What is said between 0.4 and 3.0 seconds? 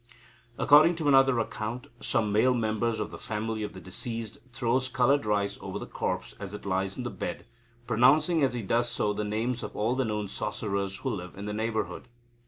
According to another account, "some male member